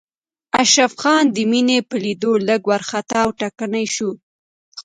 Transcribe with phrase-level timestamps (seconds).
[0.63, 4.11] اشرف خان د مينې په ليدو لږ وارخطا او ټکنی شو.